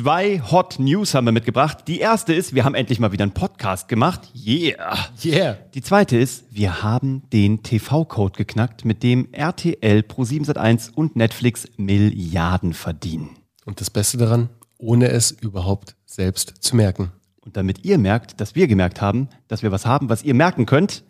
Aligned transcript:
Zwei 0.00 0.40
Hot 0.40 0.78
News 0.78 1.12
haben 1.12 1.26
wir 1.26 1.32
mitgebracht. 1.32 1.86
Die 1.86 1.98
erste 1.98 2.32
ist, 2.32 2.54
wir 2.54 2.64
haben 2.64 2.74
endlich 2.74 3.00
mal 3.00 3.12
wieder 3.12 3.24
einen 3.24 3.34
Podcast 3.34 3.86
gemacht. 3.86 4.32
Yeah. 4.34 4.96
Yeah. 5.22 5.58
Die 5.74 5.82
zweite 5.82 6.16
ist, 6.16 6.44
wir 6.50 6.82
haben 6.82 7.28
den 7.34 7.62
TV-Code 7.62 8.34
geknackt, 8.34 8.86
mit 8.86 9.02
dem 9.02 9.30
RTL, 9.30 10.00
Pro7 10.00 10.46
Sat1 10.46 10.94
und 10.94 11.16
Netflix 11.16 11.68
Milliarden 11.76 12.72
verdienen. 12.72 13.36
Und 13.66 13.82
das 13.82 13.90
Beste 13.90 14.16
daran, 14.16 14.48
ohne 14.78 15.08
es 15.08 15.32
überhaupt 15.32 15.96
selbst 16.06 16.54
zu 16.60 16.76
merken. 16.76 17.12
Und 17.42 17.58
damit 17.58 17.84
ihr 17.84 17.98
merkt, 17.98 18.40
dass 18.40 18.54
wir 18.54 18.68
gemerkt 18.68 19.02
haben, 19.02 19.28
dass 19.48 19.62
wir 19.62 19.70
was 19.70 19.84
haben, 19.84 20.08
was 20.08 20.22
ihr 20.22 20.32
merken 20.32 20.64
könnt, 20.64 21.04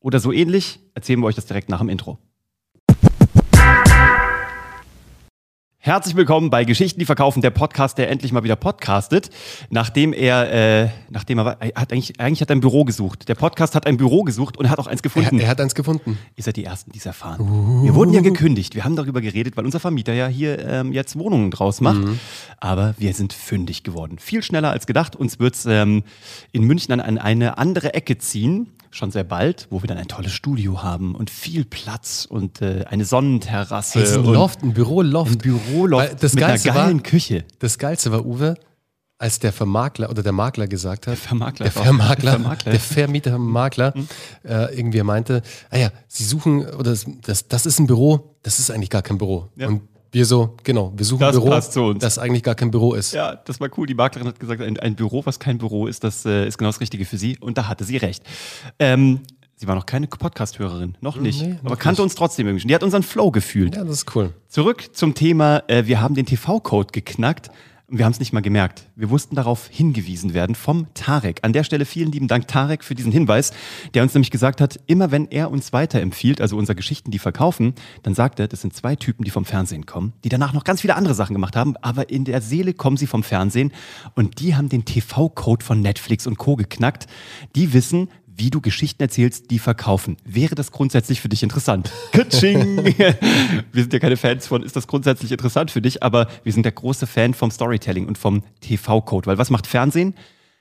oder 0.00 0.18
so 0.18 0.32
ähnlich, 0.32 0.80
erzählen 0.94 1.20
wir 1.20 1.26
euch 1.26 1.34
das 1.34 1.44
direkt 1.44 1.68
nach 1.68 1.80
dem 1.80 1.90
Intro. 1.90 2.18
Herzlich 5.82 6.14
willkommen 6.14 6.50
bei 6.50 6.64
Geschichten, 6.64 7.00
die 7.00 7.06
verkaufen, 7.06 7.40
der 7.40 7.48
Podcast, 7.48 7.96
der 7.96 8.10
endlich 8.10 8.32
mal 8.32 8.44
wieder 8.44 8.54
podcastet, 8.54 9.30
nachdem 9.70 10.12
er, 10.12 10.82
äh, 10.82 10.88
nachdem 11.08 11.38
er, 11.38 11.56
er 11.58 11.80
hat 11.80 11.90
eigentlich, 11.90 12.20
eigentlich 12.20 12.42
hat 12.42 12.50
er 12.50 12.56
ein 12.56 12.60
Büro 12.60 12.84
gesucht. 12.84 13.30
Der 13.30 13.34
Podcast 13.34 13.74
hat 13.74 13.86
ein 13.86 13.96
Büro 13.96 14.22
gesucht 14.22 14.58
und 14.58 14.66
er 14.66 14.72
hat 14.72 14.78
auch 14.78 14.86
eins 14.86 15.00
gefunden. 15.00 15.38
Er, 15.38 15.44
er 15.44 15.48
hat 15.48 15.58
eins 15.58 15.74
gefunden. 15.74 16.18
Ihr 16.36 16.44
seid 16.44 16.58
die 16.58 16.66
Ersten, 16.66 16.92
die 16.92 16.98
es 16.98 17.06
erfahren. 17.06 17.40
Uh. 17.40 17.82
Wir 17.82 17.94
wurden 17.94 18.12
ja 18.12 18.20
gekündigt. 18.20 18.74
Wir 18.74 18.84
haben 18.84 18.94
darüber 18.94 19.22
geredet, 19.22 19.56
weil 19.56 19.64
unser 19.64 19.80
Vermieter 19.80 20.12
ja 20.12 20.26
hier 20.26 20.58
ähm, 20.68 20.92
jetzt 20.92 21.18
Wohnungen 21.18 21.50
draus 21.50 21.80
macht. 21.80 22.04
Mhm. 22.04 22.20
Aber 22.58 22.94
wir 22.98 23.14
sind 23.14 23.32
fündig 23.32 23.82
geworden. 23.82 24.18
Viel 24.18 24.42
schneller 24.42 24.72
als 24.72 24.86
gedacht. 24.86 25.16
Uns 25.16 25.38
wird's 25.38 25.64
ähm, 25.64 26.02
in 26.52 26.64
München 26.64 26.92
an 27.00 27.16
eine 27.16 27.56
andere 27.56 27.94
Ecke 27.94 28.18
ziehen 28.18 28.66
schon 28.90 29.10
sehr 29.10 29.24
bald, 29.24 29.66
wo 29.70 29.82
wir 29.82 29.86
dann 29.88 29.98
ein 29.98 30.08
tolles 30.08 30.32
Studio 30.32 30.82
haben 30.82 31.14
und 31.14 31.30
viel 31.30 31.64
Platz 31.64 32.26
und 32.28 32.60
äh, 32.60 32.84
eine 32.88 33.04
Sonnenterrasse. 33.04 34.00
Hey, 34.00 34.14
ein 34.14 34.24
Loft, 34.24 34.62
ein 34.62 34.72
Büroloft. 34.74 35.32
Ein 35.32 35.38
Büroloft 35.38 36.22
das 36.22 36.34
mit 36.34 36.40
Geilste 36.44 36.72
einer 36.72 36.80
geilen 36.84 36.96
war, 36.98 37.02
Küche. 37.04 37.44
Das 37.60 37.78
Geilste 37.78 38.10
war, 38.12 38.24
Uwe, 38.26 38.56
als 39.18 39.38
der 39.38 39.52
Vermakler 39.52 40.08
oder 40.10 40.22
der 40.22 40.32
Makler 40.32 40.66
gesagt 40.66 41.06
hat, 41.06 41.12
Der 41.12 41.16
Vermakler. 41.16 41.64
der 41.64 41.72
Vermakler, 41.72 42.30
Der 42.32 42.40
Vermakler. 42.40 42.72
der 42.72 42.80
Vermieter 42.80 43.38
Makler, 43.38 43.92
Mhm. 43.94 44.08
äh, 44.44 44.74
irgendwie 44.74 45.02
meinte, 45.02 45.42
ah 45.70 45.76
ja, 45.76 45.90
sie 46.08 46.24
suchen, 46.24 46.64
oder 46.66 46.90
das, 46.90 47.04
das, 47.22 47.46
das 47.46 47.66
ist 47.66 47.78
ein 47.78 47.86
Büro, 47.86 48.34
das 48.42 48.58
ist 48.58 48.70
eigentlich 48.70 48.88
gar 48.90 49.02
kein 49.02 49.18
Büro. 49.18 49.48
Ja. 49.56 49.68
Und 49.68 49.82
wir 50.12 50.26
so, 50.26 50.56
genau, 50.64 50.92
wir 50.96 51.04
suchen 51.04 51.20
Das 51.20 51.36
ein 51.36 51.40
Büro, 51.42 51.50
passt 51.50 51.72
zu 51.72 51.82
uns. 51.82 52.00
das 52.02 52.18
eigentlich 52.18 52.42
gar 52.42 52.54
kein 52.54 52.70
Büro 52.70 52.94
ist. 52.94 53.12
Ja, 53.12 53.36
das 53.36 53.60
war 53.60 53.68
cool. 53.76 53.86
Die 53.86 53.94
Maklerin 53.94 54.26
hat 54.28 54.40
gesagt, 54.40 54.60
ein, 54.60 54.78
ein 54.78 54.96
Büro, 54.96 55.24
was 55.24 55.38
kein 55.38 55.58
Büro 55.58 55.86
ist, 55.86 56.02
das 56.02 56.24
äh, 56.26 56.46
ist 56.48 56.58
genau 56.58 56.68
das 56.68 56.80
Richtige 56.80 57.04
für 57.04 57.16
sie. 57.16 57.38
Und 57.38 57.58
da 57.58 57.68
hatte 57.68 57.84
sie 57.84 57.96
recht. 57.96 58.22
Ähm, 58.78 59.20
sie 59.56 59.66
war 59.68 59.74
noch 59.76 59.86
keine 59.86 60.08
Podcast-Hörerin, 60.08 60.96
noch 61.00 61.16
nicht. 61.16 61.42
Nee, 61.42 61.56
aber 61.60 61.70
noch 61.70 61.78
kannte 61.78 62.00
nicht. 62.02 62.06
uns 62.06 62.14
trotzdem 62.16 62.46
irgendwie 62.46 62.62
schon. 62.62 62.68
Die 62.68 62.74
hat 62.74 62.82
unseren 62.82 63.02
Flow 63.04 63.30
gefühlt. 63.30 63.76
Ja, 63.76 63.84
das 63.84 63.98
ist 63.98 64.16
cool. 64.16 64.32
Zurück 64.48 64.90
zum 64.92 65.14
Thema, 65.14 65.62
äh, 65.68 65.86
wir 65.86 66.00
haben 66.00 66.14
den 66.14 66.26
TV-Code 66.26 66.88
geknackt. 66.92 67.50
Und 67.90 67.98
Wir 67.98 68.04
haben 68.04 68.12
es 68.12 68.20
nicht 68.20 68.32
mal 68.32 68.40
gemerkt. 68.40 68.84
Wir 68.94 69.08
mussten 69.08 69.34
darauf 69.34 69.66
hingewiesen 69.66 70.32
werden 70.32 70.54
vom 70.54 70.86
Tarek. 70.94 71.40
An 71.42 71.52
der 71.52 71.64
Stelle 71.64 71.84
vielen 71.84 72.12
lieben 72.12 72.28
Dank, 72.28 72.46
Tarek, 72.46 72.84
für 72.84 72.94
diesen 72.94 73.10
Hinweis, 73.10 73.52
der 73.94 74.02
uns 74.02 74.14
nämlich 74.14 74.30
gesagt 74.30 74.60
hat, 74.60 74.78
immer 74.86 75.10
wenn 75.10 75.26
er 75.26 75.50
uns 75.50 75.72
weiterempfiehlt, 75.72 76.40
also 76.40 76.56
unsere 76.56 76.76
Geschichten, 76.76 77.10
die 77.10 77.18
verkaufen, 77.18 77.74
dann 78.02 78.14
sagt 78.14 78.38
er, 78.38 78.46
das 78.46 78.60
sind 78.60 78.74
zwei 78.74 78.94
Typen, 78.94 79.24
die 79.24 79.30
vom 79.30 79.44
Fernsehen 79.44 79.86
kommen, 79.86 80.12
die 80.22 80.28
danach 80.28 80.52
noch 80.52 80.64
ganz 80.64 80.82
viele 80.82 80.94
andere 80.94 81.14
Sachen 81.14 81.34
gemacht 81.34 81.56
haben, 81.56 81.76
aber 81.78 82.10
in 82.10 82.24
der 82.24 82.40
Seele 82.40 82.74
kommen 82.74 82.96
sie 82.96 83.08
vom 83.08 83.24
Fernsehen 83.24 83.72
und 84.14 84.40
die 84.40 84.54
haben 84.54 84.68
den 84.68 84.84
TV-Code 84.84 85.64
von 85.64 85.80
Netflix 85.80 86.26
und 86.26 86.38
Co. 86.38 86.56
geknackt. 86.56 87.06
Die 87.56 87.72
wissen, 87.72 88.08
wie 88.40 88.50
du 88.50 88.60
Geschichten 88.60 89.02
erzählst, 89.02 89.50
die 89.50 89.58
verkaufen. 89.58 90.16
Wäre 90.24 90.54
das 90.54 90.72
grundsätzlich 90.72 91.20
für 91.20 91.28
dich 91.28 91.42
interessant? 91.42 91.92
Katsching! 92.10 92.76
wir 93.72 93.82
sind 93.82 93.92
ja 93.92 93.98
keine 93.98 94.16
Fans 94.16 94.46
von, 94.46 94.62
ist 94.62 94.74
das 94.74 94.86
grundsätzlich 94.86 95.30
interessant 95.30 95.70
für 95.70 95.82
dich, 95.82 96.02
aber 96.02 96.26
wir 96.42 96.52
sind 96.52 96.64
der 96.64 96.72
große 96.72 97.06
Fan 97.06 97.34
vom 97.34 97.50
Storytelling 97.50 98.08
und 98.08 98.16
vom 98.16 98.42
TV-Code. 98.62 99.26
Weil 99.26 99.38
was 99.38 99.50
macht 99.50 99.66
Fernsehen? 99.66 100.14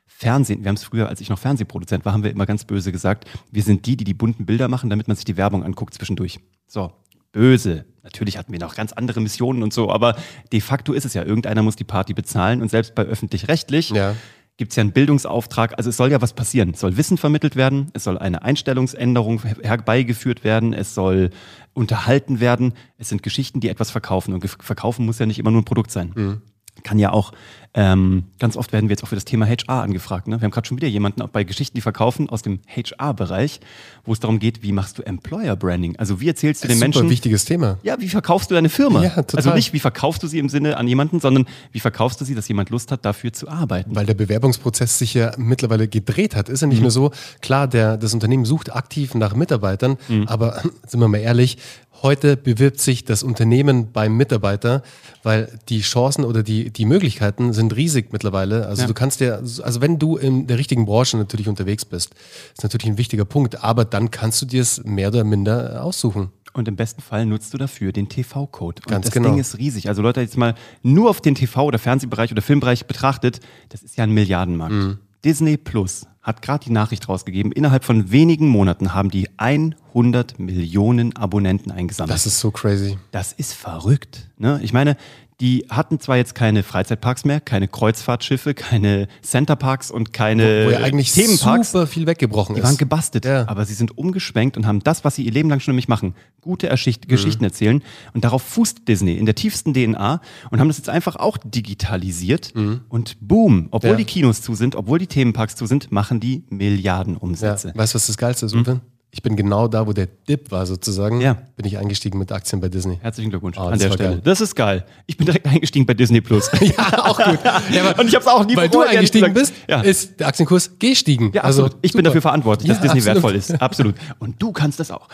Fernsehen, 0.05 0.63
wir 0.63 0.67
haben 0.67 0.75
es 0.75 0.83
früher, 0.83 1.07
als 1.07 1.21
ich 1.21 1.29
noch 1.29 1.39
Fernsehproduzent 1.39 2.03
war, 2.03 2.11
haben 2.11 2.23
wir 2.23 2.31
immer 2.31 2.45
ganz 2.45 2.65
böse 2.65 2.91
gesagt, 2.91 3.25
wir 3.49 3.63
sind 3.63 3.85
die, 3.85 3.95
die 3.95 4.03
die 4.03 4.13
bunten 4.13 4.45
Bilder 4.45 4.67
machen, 4.67 4.89
damit 4.89 5.07
man 5.07 5.15
sich 5.15 5.23
die 5.23 5.37
Werbung 5.37 5.63
anguckt 5.63 5.93
zwischendurch. 5.93 6.41
So, 6.67 6.91
böse. 7.31 7.85
Natürlich 8.03 8.37
hatten 8.37 8.51
wir 8.51 8.59
noch 8.59 8.75
ganz 8.75 8.91
andere 8.91 9.21
Missionen 9.21 9.63
und 9.63 9.71
so, 9.71 9.89
aber 9.89 10.17
de 10.51 10.59
facto 10.59 10.93
ist 10.93 11.05
es 11.05 11.13
ja, 11.13 11.23
irgendeiner 11.23 11.63
muss 11.63 11.77
die 11.77 11.83
Party 11.85 12.13
bezahlen 12.13 12.61
und 12.61 12.69
selbst 12.69 12.95
bei 12.95 13.03
öffentlich-rechtlich 13.03 13.91
Ja. 13.91 14.15
Gibt 14.59 14.73
es 14.73 14.75
ja 14.75 14.81
einen 14.81 14.91
Bildungsauftrag. 14.91 15.77
Also 15.77 15.89
es 15.89 15.95
soll 15.95 16.11
ja 16.11 16.21
was 16.21 16.33
passieren. 16.33 16.71
Es 16.71 16.81
soll 16.81 16.97
Wissen 16.97 17.17
vermittelt 17.17 17.55
werden, 17.55 17.89
es 17.93 18.03
soll 18.03 18.17
eine 18.17 18.43
Einstellungsänderung 18.43 19.41
her- 19.41 19.55
herbeigeführt 19.63 20.43
werden, 20.43 20.73
es 20.73 20.93
soll 20.93 21.29
unterhalten 21.73 22.41
werden. 22.41 22.73
Es 22.97 23.07
sind 23.07 23.23
Geschichten, 23.23 23.61
die 23.61 23.69
etwas 23.69 23.89
verkaufen. 23.89 24.33
Und 24.33 24.45
verkaufen 24.47 25.05
muss 25.05 25.17
ja 25.17 25.25
nicht 25.25 25.39
immer 25.39 25.49
nur 25.49 25.61
ein 25.61 25.65
Produkt 25.65 25.91
sein. 25.91 26.41
Kann 26.83 26.99
ja 26.99 27.11
auch, 27.13 27.31
ähm, 27.75 28.23
ganz 28.39 28.57
oft 28.57 28.73
werden 28.73 28.89
wir 28.89 28.93
jetzt 28.93 29.03
auch 29.03 29.09
für 29.09 29.15
das 29.15 29.25
Thema 29.25 29.45
HR 29.47 29.83
angefragt. 29.83 30.27
Ne? 30.27 30.39
Wir 30.41 30.45
haben 30.45 30.51
gerade 30.51 30.67
schon 30.67 30.77
wieder 30.77 30.87
jemanden 30.87 31.21
bei 31.31 31.43
Geschichten, 31.43 31.75
die 31.75 31.81
verkaufen 31.81 32.27
aus 32.29 32.41
dem 32.41 32.59
HR-Bereich, 32.67 33.59
wo 34.05 34.13
es 34.13 34.19
darum 34.19 34.39
geht, 34.39 34.63
wie 34.63 34.71
machst 34.71 34.97
du 34.97 35.03
Employer 35.03 35.55
Branding? 35.55 35.95
Also 35.97 36.19
wie 36.19 36.27
erzählst 36.27 36.63
du 36.63 36.67
den 36.67 36.77
Super 36.77 36.85
Menschen, 36.85 37.09
wichtiges 37.09 37.45
Thema. 37.45 37.77
ja, 37.83 37.95
wie 37.99 38.09
verkaufst 38.09 38.49
du 38.49 38.55
deine 38.55 38.69
Firma? 38.69 39.03
Ja, 39.03 39.09
total. 39.21 39.37
Also 39.37 39.53
nicht, 39.53 39.71
wie 39.73 39.79
verkaufst 39.79 40.23
du 40.23 40.27
sie 40.27 40.39
im 40.39 40.49
Sinne 40.49 40.77
an 40.77 40.87
jemanden, 40.87 41.19
sondern 41.19 41.45
wie 41.71 41.79
verkaufst 41.79 42.19
du 42.19 42.25
sie, 42.25 42.33
dass 42.33 42.47
jemand 42.47 42.71
Lust 42.71 42.91
hat, 42.91 43.05
dafür 43.05 43.33
zu 43.33 43.47
arbeiten. 43.47 43.95
Weil 43.95 44.07
der 44.07 44.15
Bewerbungsprozess 44.15 44.97
sich 44.97 45.13
ja 45.13 45.31
mittlerweile 45.37 45.87
gedreht 45.87 46.35
hat. 46.35 46.49
Ist 46.49 46.61
ja 46.61 46.67
nicht 46.67 46.77
Mhm. 46.77 46.83
nur 46.83 46.91
so, 46.91 47.11
klar, 47.41 47.67
der, 47.67 47.97
das 47.97 48.13
Unternehmen 48.15 48.45
sucht 48.45 48.73
aktiv 48.75 49.13
nach 49.13 49.35
Mitarbeitern, 49.35 49.97
Mhm. 50.07 50.27
aber 50.27 50.61
sind 50.87 50.99
wir 50.99 51.07
mal 51.07 51.17
ehrlich, 51.19 51.57
heute 52.01 52.37
bewirbt 52.37 52.79
sich 52.79 53.03
das 53.03 53.23
Unternehmen 53.23 53.91
beim 53.91 54.15
Mitarbeiter, 54.15 54.83
weil 55.21 55.59
die 55.67 55.81
Chancen 55.81 56.23
oder 56.23 56.43
die, 56.43 56.71
die 56.71 56.85
Möglichkeiten 56.85 57.51
sind 57.51 57.58
riesig 57.67 58.11
mittlerweile. 58.11 58.67
Also 58.67 58.83
Ja. 58.83 58.87
du 58.87 58.93
kannst 58.93 59.19
ja, 59.19 59.35
also 59.35 59.81
wenn 59.81 59.99
du 59.99 60.17
in 60.17 60.47
der 60.47 60.57
richtigen 60.57 60.85
Branche 60.85 61.17
natürlich 61.17 61.47
unterwegs 61.47 61.85
bist, 61.85 62.15
ist 62.53 62.63
natürlich 62.63 62.87
ein 62.87 62.97
wichtiger 62.97 63.25
Punkt, 63.25 63.63
aber 63.63 63.85
dann 63.85 64.11
kannst 64.11 64.41
du 64.41 64.45
dir 64.45 64.61
es 64.61 64.83
mehr 64.83 65.09
oder 65.09 65.23
minder 65.23 65.83
aussuchen. 65.83 66.29
Und 66.53 66.67
im 66.67 66.75
besten 66.75 67.01
Fall 67.01 67.25
nutzt 67.27 67.53
du 67.53 67.57
dafür 67.57 67.91
den 67.91 68.09
TV-Code. 68.09 68.81
Ganz 68.87 69.05
das 69.05 69.13
genau. 69.13 69.29
Ding 69.29 69.39
ist 69.39 69.57
riesig. 69.59 69.87
Also 69.87 70.01
Leute, 70.01 70.21
jetzt 70.21 70.35
mal 70.35 70.55
nur 70.81 71.09
auf 71.09 71.21
den 71.21 71.35
TV- 71.35 71.63
oder 71.63 71.77
Fernsehbereich 71.77 72.31
oder 72.31 72.41
Filmbereich 72.41 72.87
betrachtet, 72.87 73.39
das 73.69 73.83
ist 73.83 73.97
ja 73.97 74.03
ein 74.03 74.11
Milliardenmarkt. 74.11 74.73
Mhm. 74.73 74.97
Disney 75.23 75.57
Plus 75.57 76.07
hat 76.21 76.41
gerade 76.41 76.65
die 76.65 76.71
Nachricht 76.71 77.07
rausgegeben, 77.07 77.51
innerhalb 77.51 77.83
von 77.83 78.11
wenigen 78.11 78.47
Monaten 78.47 78.93
haben 78.93 79.09
die 79.09 79.29
100 79.37 80.39
Millionen 80.39 81.15
Abonnenten 81.15 81.71
eingesammelt. 81.71 82.13
Das 82.13 82.25
ist 82.25 82.39
so 82.39 82.51
crazy. 82.51 82.97
Das 83.11 83.31
ist 83.33 83.53
verrückt. 83.53 84.29
Ne? 84.37 84.59
Ich 84.63 84.73
meine, 84.73 84.97
die 85.41 85.65
hatten 85.69 85.99
zwar 86.01 86.17
jetzt 86.17 86.35
keine 86.35 86.63
Freizeitparks 86.63 87.23
mehr, 87.23 87.39
keine 87.39 87.67
Kreuzfahrtschiffe, 87.69 88.53
keine 88.53 89.07
Centerparks 89.21 89.89
und 89.89 90.11
keine 90.11 90.65
Wo 90.65 90.69
ja 90.71 90.79
eigentlich 90.79 91.13
Themenparks. 91.13 91.71
super 91.71 91.87
viel 91.87 92.05
weggebrochen 92.07 92.55
Die 92.55 92.61
ist. 92.61 92.67
waren 92.67 92.77
gebastelt, 92.77 93.23
Ja. 93.25 93.47
aber 93.47 93.65
sie 93.65 93.73
sind 93.73 93.97
umgeschwenkt 93.97 94.57
und 94.57 94.67
haben 94.67 94.81
das, 94.81 95.05
was 95.05 95.15
sie 95.15 95.23
ihr 95.23 95.31
Leben 95.31 95.49
lang 95.49 95.59
schon 95.61 95.71
nämlich 95.73 95.87
machen, 95.87 96.13
gute 96.41 96.67
Erschicht 96.67 97.05
Mhm. 97.05 97.09
Geschichten 97.09 97.43
erzählen. 97.45 97.81
Und 98.13 98.23
darauf 98.25 98.41
fußt 98.43 98.87
Disney 98.87 99.13
in 99.15 99.25
der 99.25 99.35
tiefsten 99.35 99.73
DNA 99.73 100.19
und 100.51 100.59
haben 100.59 100.67
das 100.67 100.77
jetzt 100.77 100.89
einfach 100.89 101.15
auch 101.15 101.37
digitalisiert. 101.37 102.53
Und 102.89 103.17
boom, 103.21 103.67
obwohl 103.71 103.91
Mhm. 103.91 103.93
Ja. 103.93 103.97
die 103.97 104.05
Kinos 104.05 104.41
zu 104.41 104.55
sind, 104.55 104.75
obwohl 104.75 104.99
die 104.99 105.07
Themenparks 105.07 105.55
zu 105.55 105.65
sind, 105.65 105.91
machen 105.91 106.19
die 106.19 106.43
Milliarden 106.49 107.15
Ja, 107.15 107.53
weißt 107.53 107.93
du, 107.93 107.95
was 107.95 108.07
das 108.07 108.17
Geilste 108.17 108.45
ist, 108.45 108.55
Uwe? 108.55 108.81
Ich 109.11 109.23
bin 109.23 109.35
genau 109.35 109.67
da, 109.67 109.87
wo 109.87 109.93
der 109.93 110.05
Dip 110.27 110.51
war 110.51 110.67
sozusagen. 110.67 111.19
Ja. 111.19 111.35
bin 111.55 111.65
ich 111.65 111.79
eingestiegen 111.79 112.19
mit 112.19 112.31
Aktien 112.31 112.61
bei 112.61 112.69
Disney. 112.69 112.99
Herzlichen 113.01 113.31
Glückwunsch 113.31 113.57
Oh, 113.57 113.61
an 113.61 113.79
der 113.79 113.91
Stelle. 113.91 114.09
geil. 114.11 114.21
Das 114.23 114.39
ist 114.39 114.53
geil. 114.55 114.85
Ich 115.07 115.17
bin 115.17 115.25
direkt 115.25 115.47
eingestiegen 115.47 115.87
bei 115.87 115.95
Disney 115.95 116.21
Plus. 116.21 116.51
Ja, 116.61 117.05
auch 117.05 117.17
gut. 117.17 117.39
Ja, 117.71 117.91
Und 117.97 118.07
ich 118.07 118.13
habe 118.15 118.19
es 118.23 118.27
auch 118.27 118.45
nie 118.45 118.55
weil 118.55 118.69
du 118.69 118.81
eingestiegen 118.81 119.33
bist, 119.33 119.53
Ja. 119.67 119.81
ist 119.81 120.19
der 120.19 120.27
Aktienkurs 120.27 120.77
gestiegen. 120.77 121.31
Ja, 121.33 121.43
absolut. 121.43 121.71
ich 121.81 121.91
bin 121.93 121.99
super. 121.99 122.03
dafür 122.03 122.21
verantwortlich, 122.21 122.67
dass 122.69 122.81
Disney 122.81 122.99
absolut. 122.99 123.15
wertvoll 123.15 123.35
ist. 123.35 123.61
Absolut. 123.61 123.95
Und 124.19 124.39
du 124.41 124.51
kannst 124.51 124.79
das 124.79 124.91
auch. 124.91 125.07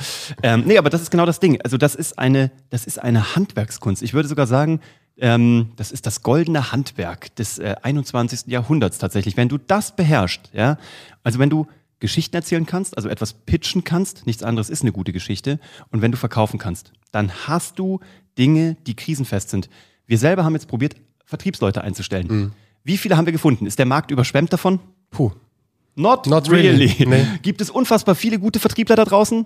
Ähm, 0.43 0.63
nee, 0.67 0.77
aber 0.77 0.89
das 0.89 1.01
ist 1.01 1.09
genau 1.09 1.25
das 1.25 1.39
Ding. 1.39 1.61
Also 1.63 1.77
das 1.77 1.95
ist 1.95 2.19
eine, 2.19 2.51
das 2.71 2.85
ist 2.85 3.01
eine 3.01 3.35
Handwerkskunst. 3.37 4.03
Ich 4.03 4.13
würde 4.13 4.27
sogar 4.27 4.45
sagen, 4.45 4.81
ähm, 5.17 5.69
das 5.77 5.93
ist 5.93 6.05
das 6.05 6.21
goldene 6.21 6.73
Handwerk 6.73 7.33
des 7.37 7.59
äh, 7.59 7.75
21. 7.81 8.47
Jahrhunderts 8.47 8.97
tatsächlich. 8.97 9.37
Wenn 9.37 9.47
du 9.47 9.57
das 9.57 9.95
beherrschst, 9.95 10.49
ja, 10.51 10.77
also 11.23 11.39
wenn 11.39 11.49
du 11.49 11.65
Geschichten 11.99 12.35
erzählen 12.35 12.65
kannst, 12.65 12.97
also 12.97 13.09
etwas 13.09 13.33
pitchen 13.33 13.83
kannst, 13.83 14.25
nichts 14.25 14.43
anderes 14.43 14.69
ist 14.69 14.81
eine 14.81 14.91
gute 14.91 15.13
Geschichte, 15.13 15.59
und 15.89 16.01
wenn 16.01 16.11
du 16.11 16.17
verkaufen 16.17 16.59
kannst, 16.59 16.91
dann 17.11 17.31
hast 17.47 17.79
du 17.79 17.99
Dinge, 18.37 18.75
die 18.85 18.95
krisenfest 18.95 19.49
sind. 19.49 19.69
Wir 20.05 20.17
selber 20.17 20.43
haben 20.43 20.53
jetzt 20.53 20.67
probiert, 20.67 20.95
Vertriebsleute 21.25 21.81
einzustellen. 21.81 22.27
Mhm. 22.27 22.51
Wie 22.83 22.97
viele 22.97 23.17
haben 23.17 23.25
wir 23.25 23.33
gefunden? 23.33 23.65
Ist 23.65 23.79
der 23.79 23.85
Markt 23.85 24.11
überschwemmt 24.11 24.53
davon? 24.53 24.79
Puh. 25.09 25.31
Not, 25.95 26.27
Not 26.27 26.51
really. 26.51 26.87
really. 26.87 27.05
Nee. 27.07 27.25
Gibt 27.41 27.61
es 27.61 27.69
unfassbar 27.69 28.15
viele 28.15 28.37
gute 28.37 28.59
Vertriebler 28.59 28.97
da 28.97 29.05
draußen? 29.05 29.45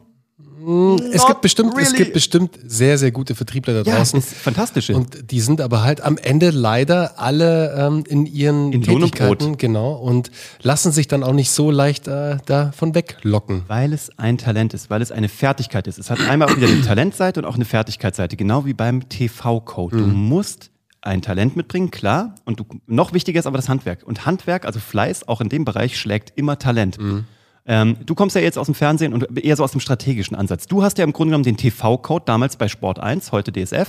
Es 1.14 1.22
Not 1.22 1.28
gibt, 1.28 1.42
bestimmt, 1.42 1.74
es 1.78 1.88
really. 1.88 1.98
gibt 1.98 2.14
bestimmt 2.14 2.60
sehr, 2.66 2.98
sehr 2.98 3.12
gute 3.12 3.34
Vertriebler 3.36 3.84
da 3.84 3.90
Ja, 3.90 3.98
draußen. 3.98 4.20
ist 4.20 4.34
fantastische. 4.34 4.96
Und 4.96 5.32
die 5.32 5.40
sind 5.42 5.62
aber 5.62 5.84
halt 5.84 6.02
am 6.02 6.18
Ende 6.18 6.50
leider 6.50 7.20
alle 7.20 7.74
ähm, 7.78 8.04
in 8.08 8.26
ihren 8.26 8.74
In 8.74 8.82
Tätigkeiten, 8.82 9.58
genau, 9.58 9.94
und 9.94 10.32
lassen 10.62 10.92
sich 10.92 11.08
dann 11.08 11.24
auch 11.24 11.34
nicht 11.34 11.52
so 11.52 11.72
leicht 11.72 12.08
äh, 12.08 12.38
davon 12.46 12.94
weglocken. 12.96 13.64
weil 13.68 13.94
es 13.94 14.12
ein 14.18 14.38
Talent 14.38 14.74
ist, 14.74 14.90
weil 14.90 15.02
es 15.02 15.12
eine 15.12 15.30
Fertigkeit 15.30 15.88
ist. 15.88 15.98
Es 15.98 16.10
hat 16.10 16.20
einmal 16.30 16.50
auch 16.50 16.58
wieder 16.58 16.68
eine 16.68 16.82
Talentseite 16.82 17.40
und 17.40 17.46
auch 17.46 17.56
eine 17.56 17.66
Fertigkeitsseite, 17.66 18.36
genau 18.36 18.66
wie 18.66 18.74
beim 18.74 19.08
TV-Code. 19.08 19.98
Du 19.98 20.04
Mhm. 20.04 20.14
musst 20.28 20.72
ein 21.02 21.22
Talent 21.22 21.56
mitbringen, 21.56 21.92
klar. 21.92 22.36
Und 22.44 22.60
du, 22.60 22.66
noch 22.86 23.14
wichtiger 23.14 23.40
ist 23.40 23.46
aber 23.46 23.58
das 23.58 23.70
Handwerk. 23.70 24.04
Und 24.06 24.26
Handwerk, 24.26 24.66
also 24.66 24.80
Fleiß, 24.82 25.28
auch 25.30 25.40
in 25.40 25.48
dem 25.48 25.64
Bereich, 25.64 25.98
schlägt 25.98 26.34
immer 26.38 26.60
Talent. 26.60 27.00
Mhm. 27.00 27.24
Ähm, 27.70 27.98
du 28.04 28.16
kommst 28.16 28.36
ja 28.36 28.42
jetzt 28.42 28.58
aus 28.58 28.66
dem 28.66 28.74
Fernsehen 28.74 29.14
und 29.14 29.38
eher 29.38 29.56
so 29.56 29.64
aus 29.64 29.72
dem 29.72 29.80
strategischen 29.80 30.36
Ansatz. 30.36 30.66
Du 30.66 30.82
hast 30.82 30.98
ja 30.98 31.04
im 31.04 31.14
Grunde 31.14 31.30
genommen 31.30 31.44
den 31.44 31.56
TV-Code 31.56 32.24
damals 32.26 32.58
bei 32.58 32.68
Sport 32.68 33.00
1, 33.00 33.32
heute 33.32 33.54
DSF. 33.54 33.88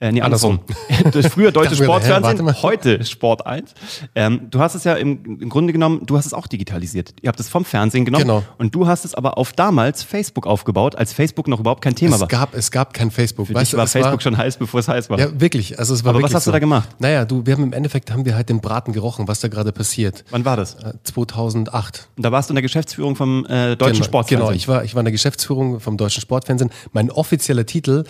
Äh, 0.00 0.12
nee, 0.12 0.20
andersrum. 0.20 0.60
Das 1.12 1.26
früher 1.26 1.50
deutsche 1.50 1.70
Dachte 1.70 1.82
mir, 1.82 1.88
hä, 1.88 1.92
warte 1.92 2.06
Sportfernsehen, 2.06 2.44
mal. 2.44 2.62
heute 2.62 3.04
Sport 3.04 3.46
1. 3.46 3.74
Ähm, 4.14 4.42
du 4.50 4.60
hast 4.60 4.74
es 4.76 4.84
ja 4.84 4.94
im, 4.94 5.40
im 5.40 5.48
Grunde 5.48 5.72
genommen, 5.72 6.02
du 6.06 6.16
hast 6.16 6.26
es 6.26 6.32
auch 6.34 6.46
digitalisiert. 6.46 7.14
Ihr 7.20 7.28
habt 7.28 7.40
es 7.40 7.48
vom 7.48 7.64
Fernsehen 7.64 8.04
genommen 8.04 8.22
Genau. 8.24 8.42
und 8.58 8.74
du 8.74 8.86
hast 8.86 9.04
es 9.04 9.14
aber 9.14 9.38
auf 9.38 9.52
damals 9.52 10.04
Facebook 10.04 10.46
aufgebaut, 10.46 10.94
als 10.94 11.12
Facebook 11.12 11.48
noch 11.48 11.58
überhaupt 11.60 11.82
kein 11.82 11.96
Thema 11.96 12.14
Es 12.14 12.20
war. 12.20 12.28
gab, 12.28 12.54
es 12.54 12.70
gab 12.70 12.94
kein 12.94 13.10
Facebook. 13.10 13.48
Für 13.48 13.54
dich 13.54 13.76
war 13.76 13.86
Facebook 13.88 14.22
schon 14.22 14.36
heiß, 14.36 14.56
bevor 14.58 14.78
es 14.80 14.86
heiß 14.88 15.10
war. 15.10 15.18
Ja, 15.18 15.40
wirklich. 15.40 15.78
Also 15.80 15.94
es 15.94 16.04
war 16.04 16.10
Aber 16.14 16.22
was 16.22 16.32
hast 16.32 16.46
du 16.46 16.50
so. 16.50 16.52
da 16.52 16.60
gemacht? 16.60 16.88
Naja, 17.00 17.24
du, 17.24 17.44
wir 17.46 17.54
haben 17.54 17.64
im 17.64 17.72
Endeffekt 17.72 18.12
haben 18.12 18.24
wir 18.24 18.36
halt 18.36 18.48
den 18.48 18.60
Braten 18.60 18.92
gerochen, 18.92 19.26
was 19.26 19.40
da 19.40 19.48
gerade 19.48 19.72
passiert. 19.72 20.24
Wann 20.30 20.44
war 20.44 20.56
das? 20.56 20.74
Äh, 20.76 20.92
2008. 21.02 22.08
Und 22.16 22.22
da 22.22 22.30
warst 22.30 22.50
du 22.50 22.52
in 22.52 22.56
der 22.56 22.62
Geschäftsführung 22.62 23.16
vom 23.16 23.44
äh, 23.46 23.74
deutschen 23.76 23.94
genau, 23.94 24.04
Sportfernsehen. 24.04 24.46
Genau, 24.46 24.56
ich 24.56 24.68
war, 24.68 24.84
ich 24.84 24.94
war 24.94 25.00
in 25.00 25.06
der 25.06 25.12
Geschäftsführung 25.12 25.80
vom 25.80 25.96
Deutschen 25.96 26.20
Sportfernsehen. 26.20 26.70
Mein 26.92 27.10
offizieller 27.10 27.66
Titel 27.66 28.04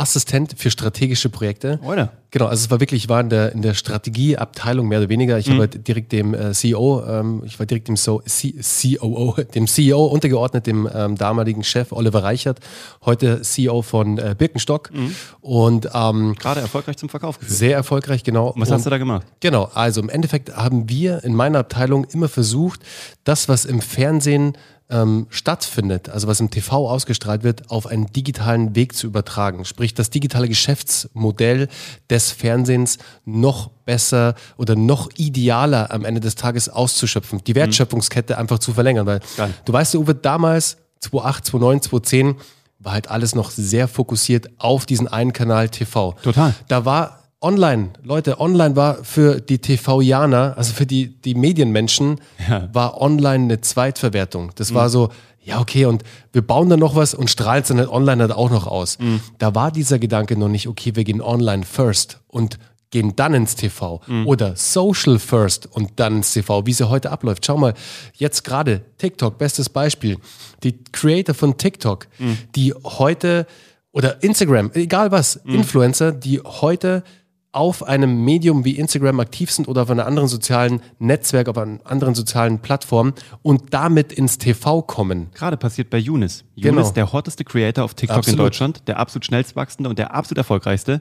Assistent 0.00 0.54
für 0.56 0.70
strategische 0.70 1.28
Projekte. 1.28 1.78
Oder? 1.84 2.12
Genau, 2.30 2.46
also 2.46 2.64
es 2.64 2.70
war 2.70 2.80
wirklich, 2.80 3.04
ich 3.04 3.08
war 3.08 3.20
in 3.20 3.28
der, 3.28 3.52
in 3.52 3.60
der 3.62 3.74
Strategieabteilung 3.74 4.88
mehr 4.88 5.00
oder 5.00 5.08
weniger. 5.08 5.38
Ich 5.38 5.46
Mhm. 5.48 5.52
habe 5.52 5.60
halt 5.62 5.86
direkt 5.88 6.12
dem 6.12 6.32
äh, 6.34 6.52
CEO, 6.52 7.02
ähm, 7.06 7.42
ich 7.44 7.58
war 7.58 7.66
direkt 7.66 7.88
dem 7.88 7.96
so 7.96 8.22
C 8.24 8.54
COO, 8.98 9.36
dem 9.54 9.66
CEO 9.66 10.04
untergeordnet, 10.06 10.66
dem 10.66 10.88
ähm, 10.92 11.16
damaligen 11.16 11.64
Chef 11.64 11.92
Oliver 11.92 12.22
Reichert, 12.22 12.60
heute 13.04 13.42
CEO 13.42 13.82
von 13.82 14.18
äh, 14.18 14.34
Birkenstock 14.38 14.90
Mhm. 14.92 15.14
und 15.40 15.88
ähm, 15.92 16.34
Gerade 16.38 16.60
erfolgreich 16.60 16.96
zum 16.96 17.08
Verkauf 17.08 17.38
geführt. 17.38 17.56
sehr 17.58 17.76
erfolgreich, 17.76 18.22
genau. 18.24 18.52
Was 18.56 18.68
und, 18.68 18.74
hast 18.76 18.86
du 18.86 18.90
da 18.90 18.98
gemacht? 18.98 19.26
Genau, 19.40 19.70
also 19.74 20.00
im 20.00 20.08
Endeffekt 20.08 20.56
haben 20.56 20.88
wir 20.88 21.24
in 21.24 21.34
meiner 21.34 21.58
Abteilung 21.58 22.04
immer 22.12 22.28
versucht, 22.28 22.80
das, 23.24 23.48
was 23.48 23.64
im 23.64 23.80
Fernsehen 23.80 24.56
ähm, 24.90 25.26
stattfindet, 25.30 26.08
also 26.08 26.26
was 26.26 26.40
im 26.40 26.50
TV 26.50 26.88
ausgestrahlt 26.88 27.42
wird, 27.42 27.70
auf 27.70 27.86
einen 27.86 28.12
digitalen 28.12 28.74
Weg 28.74 28.94
zu 28.94 29.06
übertragen. 29.06 29.64
Sprich, 29.64 29.94
das 29.94 30.10
digitale 30.10 30.48
Geschäftsmodell 30.48 31.68
des 32.08 32.32
Fernsehens 32.32 32.98
noch 33.24 33.68
besser 33.84 34.34
oder 34.56 34.76
noch 34.76 35.08
idealer 35.16 35.90
am 35.90 36.04
Ende 36.04 36.20
des 36.20 36.34
Tages 36.34 36.68
auszuschöpfen. 36.68 37.42
Die 37.44 37.54
Wertschöpfungskette 37.54 38.36
einfach 38.36 38.58
zu 38.58 38.72
verlängern. 38.72 39.06
Weil 39.06 39.20
Geil. 39.36 39.54
du 39.64 39.72
weißt, 39.72 39.94
Uwe, 39.94 40.14
damals, 40.14 40.76
2008, 41.00 41.44
2009, 41.46 41.82
2010, 41.82 42.34
war 42.80 42.92
halt 42.92 43.10
alles 43.10 43.34
noch 43.34 43.50
sehr 43.50 43.88
fokussiert 43.88 44.50
auf 44.58 44.86
diesen 44.86 45.06
einen 45.06 45.32
Kanal 45.32 45.68
TV. 45.68 46.16
Total. 46.22 46.54
Da 46.68 46.84
war 46.84 47.19
online, 47.42 47.90
Leute, 48.02 48.38
online 48.40 48.76
war 48.76 49.02
für 49.04 49.40
die 49.40 49.58
TV-Janer, 49.58 50.54
also 50.56 50.74
für 50.74 50.86
die, 50.86 51.08
die 51.22 51.34
Medienmenschen, 51.34 52.20
Ja. 52.48 52.68
war 52.72 53.00
online 53.00 53.44
eine 53.44 53.60
Zweitverwertung. 53.60 54.52
Das 54.56 54.74
war 54.74 54.88
so, 54.90 55.10
ja, 55.42 55.58
okay, 55.60 55.86
und 55.86 56.02
wir 56.32 56.42
bauen 56.42 56.68
dann 56.68 56.80
noch 56.80 56.94
was 56.96 57.14
und 57.14 57.30
strahlen 57.30 57.62
es 57.62 57.68
dann 57.68 57.78
halt 57.78 57.88
online 57.88 58.20
halt 58.22 58.32
auch 58.32 58.50
noch 58.50 58.66
aus. 58.66 58.98
Da 59.38 59.54
war 59.54 59.72
dieser 59.72 59.98
Gedanke 59.98 60.36
noch 60.38 60.48
nicht, 60.48 60.68
okay, 60.68 60.96
wir 60.96 61.04
gehen 61.04 61.22
online 61.22 61.64
first 61.64 62.20
und 62.28 62.58
gehen 62.90 63.14
dann 63.16 63.34
ins 63.34 63.54
TV 63.54 64.00
oder 64.26 64.56
Social 64.56 65.18
First 65.20 65.66
und 65.70 65.92
dann 66.00 66.16
ins 66.16 66.32
TV, 66.32 66.66
wie 66.66 66.72
es 66.72 66.80
ja 66.80 66.88
heute 66.88 67.10
abläuft. 67.10 67.46
Schau 67.46 67.56
mal, 67.56 67.72
jetzt 68.14 68.42
gerade 68.44 68.82
TikTok, 68.98 69.38
bestes 69.38 69.68
Beispiel. 69.68 70.18
Die 70.64 70.76
Creator 70.92 71.34
von 71.34 71.56
TikTok, 71.56 72.08
die 72.54 72.74
heute 72.84 73.46
oder 73.92 74.22
Instagram, 74.22 74.70
egal 74.74 75.10
was, 75.10 75.36
Influencer, 75.44 76.12
die 76.12 76.40
heute 76.40 77.02
auf 77.52 77.82
einem 77.82 78.24
Medium 78.24 78.64
wie 78.64 78.76
Instagram 78.78 79.18
aktiv 79.18 79.50
sind 79.50 79.66
oder 79.66 79.82
auf 79.82 79.90
einer 79.90 80.06
anderen 80.06 80.28
sozialen 80.28 80.80
Netzwerk, 81.00 81.48
auf 81.48 81.58
einer 81.58 81.80
anderen 81.84 82.14
sozialen 82.14 82.60
Plattform 82.60 83.12
und 83.42 83.74
damit 83.74 84.12
ins 84.12 84.38
TV 84.38 84.82
kommen. 84.82 85.28
Gerade 85.34 85.56
passiert 85.56 85.90
bei 85.90 85.98
Younes. 85.98 86.44
Genau. 86.56 86.76
Younes, 86.78 86.92
der 86.92 87.12
hotteste 87.12 87.44
Creator 87.44 87.84
auf 87.84 87.94
TikTok 87.94 88.16
in 88.16 88.18
Absolut. 88.20 88.40
Deutschland, 88.40 88.82
der 88.88 88.98
absolut 88.98 89.24
schnellst 89.24 89.56
wachsende 89.56 89.88
und 89.90 89.98
der 89.98 90.14
absolut 90.14 90.38
erfolgreichste, 90.38 91.00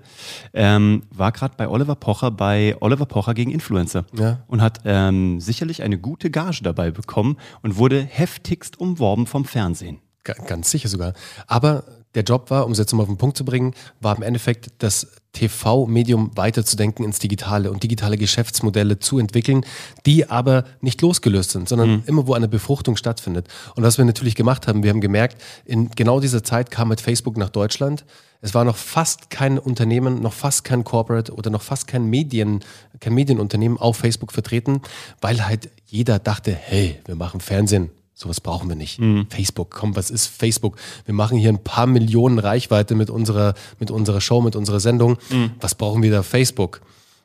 ähm, 0.54 1.04
war 1.12 1.32
gerade 1.32 1.54
bei 1.56 1.68
Oliver 1.68 1.96
Pocher 1.96 2.32
bei 2.32 2.76
Oliver 2.80 3.06
Pocher 3.06 3.34
gegen 3.36 3.52
Influencer 3.52 4.06
Ja. 4.18 4.40
und 4.48 4.62
hat 4.62 4.80
ähm, 4.86 5.40
sicherlich 5.40 5.84
eine 5.84 6.00
gute 6.00 6.32
Gage 6.32 6.62
dabei 6.64 6.90
bekommen 6.90 7.38
und 7.62 7.78
wurde 7.78 8.02
heftigst 8.02 8.80
umworben 8.80 9.28
vom 9.28 9.46
Fernsehen. 9.46 10.00
Ga- 10.24 10.34
Ganz 10.48 10.72
sicher 10.72 10.90
sogar. 10.90 11.14
Aber 11.48 11.84
der 12.16 12.24
Job 12.24 12.50
war, 12.50 12.66
um 12.66 12.72
es 12.72 12.78
jetzt 12.78 12.94
mal 12.94 13.04
auf 13.04 13.10
den 13.10 13.18
Punkt 13.18 13.38
zu 13.38 13.46
bringen, 13.46 13.74
war 14.00 14.16
im 14.16 14.24
Endeffekt 14.24 14.70
das 14.80 15.08
TV-Medium 15.34 16.32
weiterzudenken 16.36 17.06
ins 17.06 17.20
Digitale 17.20 17.72
und 17.72 17.84
digitale 17.84 18.18
Geschäftsmodelle 18.18 19.00
zu 19.00 19.20
entwickeln, 19.20 19.64
die 20.06 20.30
aber 20.30 20.66
nicht 20.82 21.02
losgelöst 21.02 21.52
sind, 21.52 21.70
sondern 21.70 22.04
immer 22.08 22.26
wo 22.26 22.34
eine 22.34 22.48
Befruchtung 22.48 22.96
stattfindet. 22.96 23.48
Und 23.76 23.84
was 23.84 23.98
wir 23.98 24.06
natürlich 24.06 24.36
gemacht 24.36 24.68
haben, 24.68 24.82
wir 24.84 24.90
haben 24.90 25.02
gemerkt, 25.02 25.42
in 25.66 25.92
genau 25.92 26.20
dieser 26.20 26.44
Zeit 26.44 26.72
kam 26.72 26.88
mit 26.88 27.00
Facebook 27.00 27.38
nach 27.38 27.50
Deutschland. 27.50 28.06
Es 28.42 28.54
war 28.54 28.64
noch 28.64 28.78
fast 28.78 29.30
kein 29.30 29.60
Unternehmen, 29.60 30.22
noch 30.22 30.34
fast 30.34 30.64
kein 30.64 30.84
Corporate 30.84 31.34
oder 31.34 31.50
noch 31.50 31.62
fast 31.62 31.88
kein 31.88 32.06
Medien, 32.06 32.62
kein 33.00 33.14
Medienunternehmen 33.14 33.78
auf 33.78 33.98
Facebook 33.98 34.32
vertreten, 34.32 34.82
weil 35.22 35.46
halt 35.46 35.70
jeder 35.86 36.20
dachte, 36.20 36.54
hey, 36.54 37.00
wir 37.06 37.16
machen 37.16 37.42
Fernsehen. 37.42 37.92
Sowas 38.22 38.42
brauchen 38.42 38.68
wir 38.68 38.76
nicht. 38.76 39.00
Facebook, 39.30 39.70
komm, 39.72 39.96
was 39.96 40.10
ist 40.12 40.28
Facebook? 40.28 40.76
Wir 41.06 41.14
machen 41.14 41.38
hier 41.38 41.48
ein 41.48 41.64
paar 41.64 41.88
Millionen 41.88 42.38
Reichweite 42.38 42.94
mit 42.94 43.10
unserer, 43.10 43.54
mit 43.80 43.92
unserer 43.92 44.20
Show, 44.20 44.42
mit 44.42 44.58
unserer 44.58 44.82
Sendung. 44.82 45.18
Was 45.62 45.74
brauchen 45.74 46.04
wir 46.04 46.12
da? 46.12 46.22
Facebook. 46.22 46.82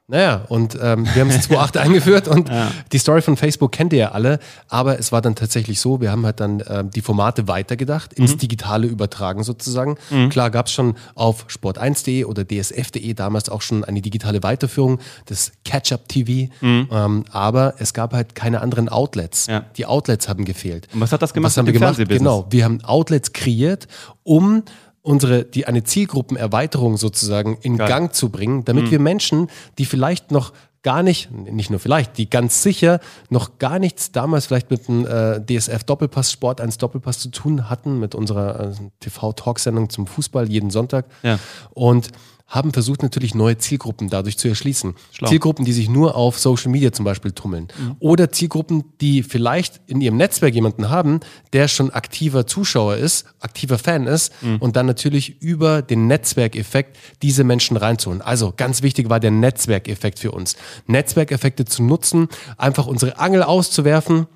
Naja, 0.06 0.44
und 0.48 0.74
ähm, 0.82 1.06
wir 1.14 1.22
haben 1.22 1.30
es 1.30 1.42
2008 1.42 1.76
eingeführt 1.78 2.28
und 2.28 2.50
die 2.92 2.98
Story 2.98 3.22
von 3.22 3.38
Facebook 3.38 3.72
kennt 3.72 3.94
ihr 3.94 3.98
ja 4.00 4.08
alle, 4.12 4.38
aber 4.68 4.98
es 4.98 5.12
war 5.12 5.22
dann 5.22 5.34
tatsächlich 5.34 5.80
so, 5.80 6.02
wir 6.02 6.10
haben 6.10 6.26
halt 6.26 6.40
dann 6.40 6.62
ähm, 6.68 6.90
die 6.90 7.00
Formate 7.00 7.48
weitergedacht, 7.48 8.12
ins 8.12 8.36
Digitale 8.36 8.86
übertragen 8.86 9.42
sozusagen. 9.44 9.96
Klar 10.28 10.50
gab 10.50 10.66
es 10.66 10.72
schon 10.72 10.96
auf 11.14 11.46
sport1.de 11.46 12.24
oder 12.24 12.44
dsf.de 12.44 13.14
damals 13.14 13.48
auch 13.48 13.62
schon 13.62 13.82
eine 13.82 14.02
digitale 14.02 14.42
Weiterführung 14.42 14.98
des 15.30 15.52
Catch-up-TV, 15.64 16.52
ähm, 16.62 17.24
aber 17.30 17.74
es 17.78 17.94
gab 17.94 18.12
halt 18.12 18.34
keine 18.34 18.60
anderen 18.60 18.90
Outlets. 18.90 19.46
Ja. 19.46 19.64
Die 19.76 19.86
Outlets 19.86 20.28
haben 20.28 20.44
gefehlt. 20.44 20.86
Und 20.92 21.00
was 21.00 21.12
hat 21.12 21.22
das 21.22 21.32
gemacht 21.32 21.52
Was 21.52 21.56
haben 21.56 21.66
wir 21.66 21.72
gemacht? 21.72 21.96
Genau, 21.96 22.46
wir 22.50 22.64
haben 22.64 22.84
Outlets 22.84 23.32
kreiert, 23.32 23.88
um 24.22 24.64
unsere, 25.04 25.44
die, 25.44 25.66
eine 25.66 25.84
Zielgruppenerweiterung 25.84 26.96
sozusagen 26.96 27.58
in 27.60 27.76
Geil. 27.76 27.88
Gang 27.88 28.14
zu 28.14 28.30
bringen, 28.30 28.64
damit 28.64 28.90
wir 28.90 28.98
Menschen, 28.98 29.48
die 29.78 29.84
vielleicht 29.84 30.30
noch 30.30 30.52
gar 30.82 31.02
nicht, 31.02 31.30
nicht 31.30 31.70
nur 31.70 31.78
vielleicht, 31.78 32.16
die 32.18 32.28
ganz 32.28 32.62
sicher 32.62 33.00
noch 33.28 33.58
gar 33.58 33.78
nichts 33.78 34.12
damals 34.12 34.46
vielleicht 34.46 34.70
mit 34.70 34.88
dem 34.88 35.06
äh, 35.06 35.40
DSF 35.44 35.84
Doppelpass, 35.84 36.32
Sport 36.32 36.60
1 36.60 36.78
Doppelpass 36.78 37.18
zu 37.18 37.30
tun 37.30 37.68
hatten, 37.68 38.00
mit 38.00 38.14
unserer 38.14 38.70
äh, 38.70 38.74
TV-Talksendung 39.00 39.90
zum 39.90 40.06
Fußball 40.06 40.50
jeden 40.50 40.70
Sonntag. 40.70 41.06
Ja. 41.22 41.38
Und 41.72 42.08
haben 42.46 42.72
versucht 42.72 43.02
natürlich 43.02 43.34
neue 43.34 43.58
Zielgruppen 43.58 44.10
dadurch 44.10 44.38
zu 44.38 44.48
erschließen. 44.48 44.94
Schlau. 45.12 45.28
Zielgruppen, 45.28 45.64
die 45.64 45.72
sich 45.72 45.88
nur 45.88 46.14
auf 46.14 46.38
Social 46.38 46.70
Media 46.70 46.92
zum 46.92 47.04
Beispiel 47.04 47.32
tummeln. 47.32 47.68
Oder 48.00 48.30
Zielgruppen, 48.30 48.84
die 49.00 49.22
vielleicht 49.22 49.80
in 49.86 50.00
ihrem 50.00 50.16
Netzwerk 50.16 50.54
jemanden 50.54 50.90
haben, 50.90 51.20
der 51.52 51.68
schon 51.68 51.90
aktiver 51.90 52.46
Zuschauer 52.46 52.96
ist, 52.96 53.26
aktiver 53.40 53.78
Fan 53.78 54.06
ist 54.06 54.32
und 54.60 54.76
dann 54.76 54.86
natürlich 54.86 55.40
über 55.42 55.82
den 55.82 56.06
Netzwerkeffekt 56.06 56.96
diese 57.22 57.44
Menschen 57.44 57.76
reinzuholen. 57.76 58.22
Also 58.22 58.52
ganz 58.56 58.82
wichtig 58.82 59.08
war 59.08 59.20
der 59.20 59.30
Netzwerkeffekt 59.30 60.18
für 60.18 60.32
uns. 60.32 60.56
Netzwerkeffekte 60.86 61.64
zu 61.64 61.82
nutzen, 61.82 62.28
einfach 62.58 62.86
unsere 62.86 63.18
Angel 63.18 63.42
auszuwerfen 63.42 64.26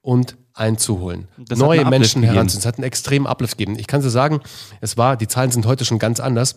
und 0.00 0.36
einzuholen. 0.54 1.28
Das 1.38 1.58
Neue 1.58 1.84
Menschen 1.84 2.22
heranzuziehen. 2.22 2.60
Es 2.60 2.66
hat 2.66 2.76
einen 2.76 2.84
extremen 2.84 3.26
Uplift 3.26 3.56
gegeben. 3.56 3.78
Ich 3.78 3.86
kann 3.86 4.02
dir 4.02 4.10
sagen, 4.10 4.40
es 4.80 4.96
war, 4.96 5.16
die 5.16 5.28
Zahlen 5.28 5.50
sind 5.50 5.64
heute 5.66 5.84
schon 5.84 5.98
ganz 5.98 6.20
anders. 6.20 6.56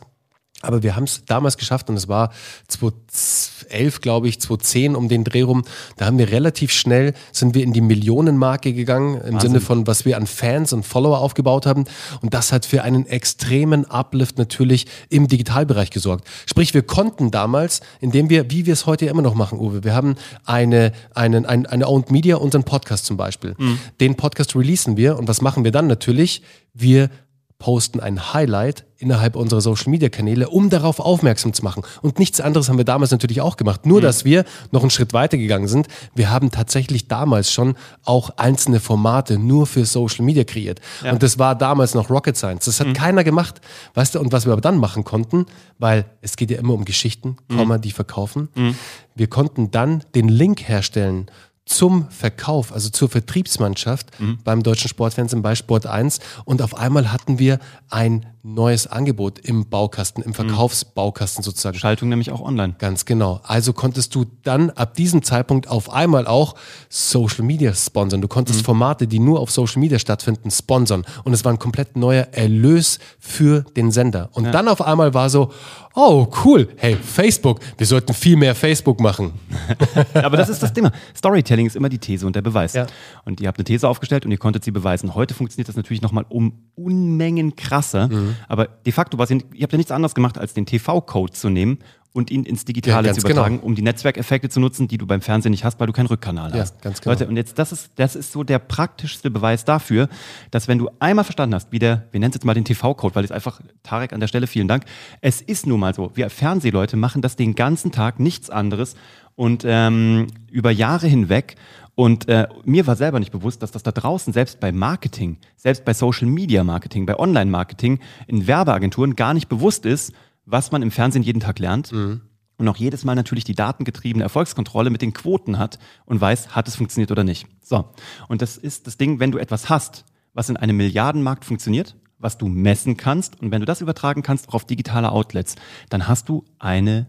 Aber 0.66 0.84
wir 0.84 0.96
haben 0.96 1.06
es 1.06 1.24
damals 1.26 1.58
geschafft 1.58 1.90
und 1.90 1.96
es 1.96 2.08
war 2.08 2.32
2011, 2.68 4.02
glaube 4.02 4.28
ich, 4.28 4.40
2010 4.40 4.96
um 4.96 5.08
den 5.08 5.24
Dreh 5.24 5.44
rum. 5.44 5.64
Da 5.98 6.06
haben 6.06 6.18
wir 6.18 6.32
relativ 6.32 6.72
schnell, 6.72 7.14
sind 7.32 7.56
wir 7.56 7.64
in 7.64 7.74
die 7.74 7.82
Millionenmarke 7.82 8.74
gegangen, 8.74 9.22
im 9.22 9.40
Sinne 9.40 9.62
von, 9.62 9.88
was 9.88 10.06
wir 10.06 10.18
an 10.18 10.28
Fans 10.28 10.74
und 10.74 10.86
Follower 10.86 11.20
aufgebaut 11.20 11.66
haben. 11.66 11.86
Und 12.22 12.34
das 12.34 12.52
hat 12.52 12.66
für 12.66 12.84
einen 12.84 13.06
extremen 13.06 13.86
Uplift 13.86 14.38
natürlich 14.38 14.86
im 15.10 15.28
Digitalbereich 15.28 15.90
gesorgt. 15.92 16.28
Sprich, 16.46 16.74
wir 16.74 16.84
konnten 16.84 17.32
damals, 17.32 17.82
indem 18.00 18.30
wir, 18.30 18.52
wie 18.52 18.66
wir 18.66 18.74
es 18.74 18.86
heute 18.86 19.06
immer 19.06 19.22
noch 19.22 19.36
machen, 19.36 19.60
Uwe, 19.60 19.84
wir 19.84 19.94
haben 19.94 20.16
eine, 20.46 20.92
einen, 21.14 21.46
ein, 21.46 21.66
eine 21.66 21.88
Owned 21.88 22.12
Media, 22.12 22.38
unseren 22.38 22.64
Podcast 22.64 23.06
zum 23.06 23.18
Beispiel. 23.18 23.56
Den 24.00 24.16
Podcast 24.16 24.56
releasen 24.56 24.98
wir 24.98 25.18
und 25.18 25.28
was 25.28 25.42
machen 25.42 25.64
wir 25.64 25.72
dann 25.72 25.88
natürlich? 25.88 26.42
Wir 26.74 27.10
posten 27.58 28.00
ein 28.00 28.34
Highlight 28.34 28.86
innerhalb 28.98 29.36
unserer 29.36 29.62
Social 29.62 29.90
Media 29.90 30.10
Kanäle, 30.10 30.50
um 30.50 30.70
darauf 30.70 31.00
aufmerksam 31.00 31.54
zu 31.54 31.64
machen. 31.64 31.84
Und 32.02 32.20
nichts 32.20 32.42
anderes 32.42 32.70
haben 32.70 32.78
wir 32.78 32.86
damals 32.86 33.12
natürlich 33.12 33.42
auch 33.42 33.58
gemacht. 33.58 33.86
Nur, 33.86 34.00
mhm. 34.00 34.04
dass 34.04 34.26
wir 34.26 34.46
noch 34.72 34.82
einen 34.82 34.90
Schritt 34.90 35.14
weiter 35.14 35.38
gegangen 35.38 35.68
sind. 35.68 35.88
Wir 36.14 36.30
haben 36.30 36.52
tatsächlich 36.52 37.08
damals 37.08 37.52
schon 37.52 37.76
auch 38.04 38.32
einzelne 38.38 38.80
Formate 38.80 39.38
nur 39.38 39.68
für 39.68 39.86
Social 39.86 40.26
Media 40.26 40.44
kreiert. 40.44 40.80
Ja. 41.04 41.12
Und 41.12 41.24
das 41.24 41.40
war 41.40 41.56
damals 41.56 41.94
noch 41.94 42.10
Rocket 42.10 42.38
Science. 42.38 42.66
Das 42.66 42.80
hat 42.80 42.88
mhm. 42.88 42.94
keiner 42.94 43.24
gemacht. 43.24 43.62
Weißt 43.94 44.16
du, 44.16 44.20
und 44.20 44.32
was 44.32 44.46
wir 44.46 44.54
aber 44.54 44.62
dann 44.62 44.78
machen 44.78 45.04
konnten, 45.04 45.46
weil 45.78 46.06
es 46.22 46.36
geht 46.36 46.52
ja 46.52 46.60
immer 46.60 46.74
um 46.74 46.86
Geschichten, 46.86 47.38
mhm. 47.50 47.82
die 47.82 47.92
verkaufen. 47.92 48.50
Mhm. 48.56 48.76
Wir 49.16 49.28
konnten 49.28 49.72
dann 49.72 50.04
den 50.14 50.28
Link 50.28 50.68
herstellen 50.68 51.28
zum 51.66 52.10
Verkauf, 52.10 52.72
also 52.72 52.90
zur 52.90 53.10
Vertriebsmannschaft 53.10 54.20
mhm. 54.20 54.40
beim 54.44 54.64
deutschen 54.64 54.88
Sportfernsehen 54.88 55.42
bei 55.42 55.56
Sport 55.56 55.88
1 55.88 56.20
und 56.46 56.62
auf 56.62 56.76
einmal 56.78 57.12
hatten 57.12 57.40
wir 57.40 57.60
ein 57.90 58.26
neues 58.46 58.86
Angebot 58.86 59.40
im 59.40 59.68
Baukasten, 59.68 60.24
im 60.24 60.30
mhm. 60.30 60.36
Verkaufsbaukasten 60.36 61.44
sozusagen. 61.44 61.78
Schaltung 61.80 62.10
nämlich 62.10 62.32
auch 62.32 62.42
online. 62.42 62.76
Ganz 62.78 63.06
genau. 63.06 63.42
Also 63.44 63.74
konntest 63.74 64.14
du 64.14 64.26
dann 64.44 64.70
ab 64.70 64.94
diesem 64.94 65.24
Zeitpunkt 65.24 65.68
auf 65.68 65.92
einmal 65.92 66.28
auch 66.28 66.54
Social 66.88 67.44
Media 67.44 67.74
sponsern. 67.74 68.22
Du 68.22 68.28
konntest 68.28 68.60
mhm. 68.60 68.66
Formate, 68.66 69.08
die 69.08 69.20
nur 69.20 69.40
auf 69.40 69.50
Social 69.50 69.80
Media 69.80 69.98
stattfinden, 69.98 70.52
sponsern. 70.52 71.06
Und 71.24 71.34
es 71.34 71.44
war 71.44 71.52
ein 71.52 71.60
komplett 71.60 71.98
neuer 71.98 72.28
Erlös 72.34 73.00
für 73.20 73.62
den 73.76 73.92
Sender. 73.92 74.30
Und 74.34 74.46
ja. 74.46 74.52
dann 74.52 74.68
auf 74.68 74.82
einmal 74.82 75.16
war 75.16 75.30
so, 75.32 75.52
oh 75.96 76.28
cool, 76.44 76.68
hey, 76.78 76.96
Facebook, 76.96 77.60
wir 77.78 77.88
sollten 77.88 78.14
viel 78.14 78.36
mehr 78.36 78.54
Facebook 78.54 79.00
machen. 79.00 79.34
Aber 80.14 80.38
das 80.38 80.50
ist 80.50 80.62
das 80.62 80.72
Thema. 80.72 80.92
Storytelling 81.16 81.66
ist 81.66 81.76
immer 81.76 81.90
die 81.90 81.98
These 81.98 82.28
und 82.28 82.36
der 82.36 82.42
Beweis. 82.42 82.74
Ja. 82.74 82.86
Und 83.24 83.42
ihr 83.42 83.48
habt 83.48 83.58
eine 83.58 83.64
These 83.64 83.88
aufgestellt 83.88 84.26
und 84.26 84.32
ihr 84.32 84.38
konntet 84.38 84.64
sie 84.64 84.72
beweisen. 84.72 85.16
Heute 85.16 85.34
funktioniert 85.34 85.68
das 85.68 85.76
natürlich 85.76 86.02
nochmal 86.02 86.26
um 86.30 86.54
Unmengen 86.76 87.56
krasser. 87.56 88.10
Mhm. 88.10 88.35
Aber 88.48 88.66
de 88.66 88.92
facto, 88.92 89.18
was 89.18 89.32
ihr, 89.32 89.42
ihr 89.54 89.64
habt 89.64 89.74
ja 89.74 89.78
nichts 89.78 89.92
anderes 89.92 90.16
gemacht, 90.16 90.38
als 90.38 90.54
den 90.54 90.66
TV-Code 90.66 91.34
zu 91.34 91.50
nehmen 91.50 91.80
und 92.16 92.32
ihn 92.32 92.44
ins 92.44 92.64
Digitale 92.64 93.10
ja, 93.10 93.14
zu 93.14 93.20
übertragen, 93.20 93.56
genau. 93.56 93.68
um 93.68 93.76
die 93.76 93.82
Netzwerkeffekte 93.82 94.48
zu 94.48 94.62
nutzen, 94.62 94.88
die 94.88 94.98
du 94.98 95.06
beim 95.06 95.20
Fernsehen 95.20 95.52
nicht 95.52 95.66
hast, 95.66 95.82
weil 95.82 95.88
du 95.88 95.92
keinen 95.92 96.06
Rückkanal 96.06 96.52
ja, 96.52 96.62
hast. 96.62 96.82
Ganz 96.82 97.02
genau. 97.02 97.12
Leute, 97.12 97.28
und 97.28 97.36
jetzt, 97.36 97.60
das 97.60 97.74
ist, 97.74 97.92
das 97.98 98.16
ist 98.16 98.32
so 98.32 98.44
der 98.44 98.58
praktischste 98.58 99.30
Beweis 99.30 99.66
dafür, 99.66 100.08
dass 100.50 100.70
wenn 100.70 100.78
du 100.78 100.90
einmal 101.00 101.26
verstanden 101.26 101.56
hast, 101.56 101.74
wie 101.74 101.80
der, 101.80 102.08
wir 102.12 102.22
nennen 102.22 102.32
es 102.32 102.36
jetzt 102.36 102.46
mal 102.46 102.54
den 102.54 102.64
TV-Code, 102.64 103.16
weil 103.16 103.26
es 103.26 103.32
einfach, 103.32 103.60
Tarek 103.84 104.14
an 104.14 104.22
der 104.22 104.28
Stelle, 104.28 104.48
vielen 104.48 104.70
Dank, 104.70 104.86
es 105.20 105.42
ist 105.42 105.68
nun 105.68 105.82
mal 105.82 105.94
so, 105.94 106.12
wir 106.16 106.30
Fernsehleute 106.30 106.96
machen 106.96 107.22
das 107.22 107.36
den 107.36 107.54
ganzen 107.54 107.92
Tag, 107.92 108.18
nichts 108.18 108.50
anderes 108.50 108.96
und 109.36 109.66
ähm, 109.68 110.28
über 110.50 110.72
Jahre 110.72 111.08
hinweg 111.08 111.58
und 111.96 112.28
äh, 112.28 112.48
mir 112.66 112.86
war 112.88 112.98
selber 112.98 113.20
nicht 113.20 113.32
bewusst, 113.32 113.64
dass 113.64 113.72
das 113.72 113.84
da 113.84 113.92
draußen, 113.92 114.34
selbst 114.34 114.60
bei 114.60 114.72
Marketing, 114.72 115.38
selbst 115.56 115.86
bei 115.86 115.94
Social 115.94 116.28
Media 116.28 116.64
Marketing, 116.64 117.06
bei 117.06 117.18
Online 117.18 117.50
Marketing, 117.50 118.00
in 118.28 118.48
Werbeagenturen 118.48 119.16
gar 119.16 119.34
nicht 119.34 119.48
bewusst 119.48 119.86
ist, 119.86 120.14
was 120.46 120.72
man 120.72 120.82
im 120.82 120.92
Fernsehen 120.92 121.24
jeden 121.24 121.40
Tag 121.40 121.60
lernt. 121.60 121.92
Mhm. 121.94 122.22
Und 122.58 122.68
auch 122.68 122.78
jedes 122.78 123.04
Mal 123.04 123.16
natürlich 123.16 123.44
die 123.44 123.56
datengetriebene 123.56 124.24
Erfolgskontrolle 124.24 124.90
mit 124.90 125.02
den 125.02 125.14
Quoten 125.14 125.58
hat 125.58 125.80
und 126.06 126.22
weiß, 126.22 126.56
hat 126.56 126.68
es 126.68 126.76
funktioniert 126.76 127.12
oder 127.12 127.24
nicht. 127.24 127.48
So. 127.62 127.90
Und 128.28 128.42
das 128.42 128.58
ist 128.58 128.88
das 128.88 128.98
Ding, 128.98 129.20
wenn 129.20 129.32
du 129.32 129.38
etwas 129.38 129.70
hast, 129.70 130.06
was 130.34 130.50
in 130.50 130.58
einem 130.58 130.78
Milliardenmarkt 130.78 131.44
funktioniert, 131.44 131.96
was 132.18 132.38
du 132.38 132.48
messen 132.48 132.98
kannst 132.98 133.42
und 133.42 133.52
wenn 133.52 133.60
du 133.60 133.66
das 133.66 133.82
übertragen 133.82 134.22
kannst 134.22 134.50
auch 134.50 134.54
auf 134.54 134.66
digitale 134.66 135.12
Outlets, 135.12 135.56
dann 135.90 136.08
hast 136.08 136.30
du 136.30 136.46
eine 136.60 137.08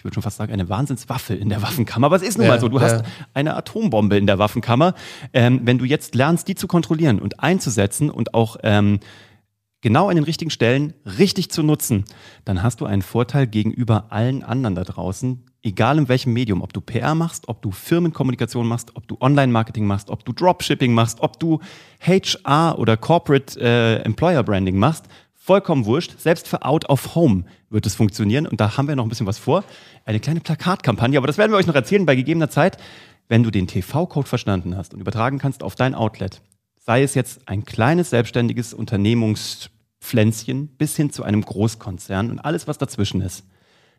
ich 0.00 0.04
würde 0.04 0.14
schon 0.14 0.22
fast 0.22 0.38
sagen, 0.38 0.50
eine 0.50 0.70
Wahnsinnswaffe 0.70 1.34
in 1.34 1.50
der 1.50 1.60
Waffenkammer. 1.60 2.06
Aber 2.06 2.16
es 2.16 2.22
ist 2.22 2.38
nun 2.38 2.46
ja, 2.46 2.52
mal 2.52 2.58
so, 2.58 2.70
du 2.70 2.78
ja. 2.78 2.84
hast 2.84 3.04
eine 3.34 3.54
Atombombe 3.54 4.16
in 4.16 4.26
der 4.26 4.38
Waffenkammer. 4.38 4.94
Ähm, 5.34 5.60
wenn 5.64 5.76
du 5.76 5.84
jetzt 5.84 6.14
lernst, 6.14 6.48
die 6.48 6.54
zu 6.54 6.66
kontrollieren 6.66 7.18
und 7.18 7.40
einzusetzen 7.40 8.08
und 8.08 8.32
auch 8.32 8.56
ähm, 8.62 9.00
genau 9.82 10.08
an 10.08 10.14
den 10.14 10.24
richtigen 10.24 10.50
Stellen 10.50 10.94
richtig 11.18 11.50
zu 11.50 11.62
nutzen, 11.62 12.06
dann 12.46 12.62
hast 12.62 12.80
du 12.80 12.86
einen 12.86 13.02
Vorteil 13.02 13.46
gegenüber 13.46 14.06
allen 14.08 14.42
anderen 14.42 14.74
da 14.74 14.84
draußen, 14.84 15.44
egal 15.62 15.98
in 15.98 16.08
welchem 16.08 16.32
Medium, 16.32 16.62
ob 16.62 16.72
du 16.72 16.80
PR 16.80 17.14
machst, 17.14 17.46
ob 17.50 17.60
du 17.60 17.70
Firmenkommunikation 17.70 18.66
machst, 18.66 18.96
ob 18.96 19.06
du 19.06 19.18
Online-Marketing 19.20 19.84
machst, 19.84 20.08
ob 20.08 20.24
du 20.24 20.32
Dropshipping 20.32 20.94
machst, 20.94 21.20
ob 21.20 21.38
du 21.38 21.60
HR 22.00 22.78
oder 22.78 22.96
Corporate 22.96 23.60
äh, 23.60 23.96
Employer 23.96 24.44
Branding 24.44 24.78
machst, 24.78 25.04
vollkommen 25.50 25.84
wurscht. 25.84 26.14
Selbst 26.16 26.46
für 26.46 26.64
Out 26.64 26.88
of 26.88 27.16
Home 27.16 27.42
wird 27.70 27.84
es 27.84 27.96
funktionieren. 27.96 28.46
Und 28.46 28.60
da 28.60 28.76
haben 28.76 28.86
wir 28.86 28.94
noch 28.94 29.02
ein 29.04 29.08
bisschen 29.08 29.26
was 29.26 29.40
vor. 29.40 29.64
Eine 30.04 30.20
kleine 30.20 30.38
Plakatkampagne, 30.38 31.18
aber 31.18 31.26
das 31.26 31.38
werden 31.38 31.50
wir 31.50 31.56
euch 31.56 31.66
noch 31.66 31.74
erzählen 31.74 32.06
bei 32.06 32.14
gegebener 32.14 32.50
Zeit. 32.50 32.76
Wenn 33.26 33.42
du 33.42 33.50
den 33.50 33.66
TV-Code 33.66 34.28
verstanden 34.28 34.76
hast 34.76 34.94
und 34.94 35.00
übertragen 35.00 35.38
kannst 35.38 35.64
auf 35.64 35.74
dein 35.74 35.96
Outlet, 35.96 36.40
sei 36.78 37.02
es 37.02 37.14
jetzt 37.16 37.48
ein 37.48 37.64
kleines 37.64 38.10
selbstständiges 38.10 38.72
Unternehmungspflänzchen 38.72 40.68
bis 40.68 40.94
hin 40.94 41.10
zu 41.10 41.24
einem 41.24 41.44
Großkonzern 41.44 42.30
und 42.30 42.38
alles, 42.38 42.68
was 42.68 42.78
dazwischen 42.78 43.20
ist, 43.20 43.42